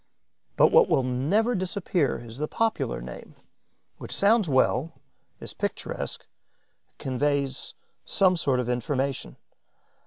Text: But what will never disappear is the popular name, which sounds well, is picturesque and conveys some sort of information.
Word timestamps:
But 0.55 0.71
what 0.71 0.89
will 0.89 1.03
never 1.03 1.53
disappear 1.53 2.17
is 2.25 2.39
the 2.39 2.47
popular 2.47 3.01
name, 3.01 3.35
which 3.99 4.15
sounds 4.15 4.49
well, 4.49 4.93
is 5.39 5.53
picturesque 5.53 6.25
and 6.89 6.97
conveys 6.97 7.75
some 8.03 8.35
sort 8.35 8.59
of 8.59 8.67
information. 8.67 9.35